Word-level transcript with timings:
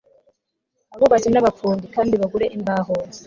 abubatsi 0.95 1.27
n 1.31 1.37
abafundi 1.41 1.85
kandi 1.95 2.13
bagure 2.21 2.45
imbaho 2.57 2.93